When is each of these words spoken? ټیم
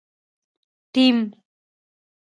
ټیم 0.93 1.17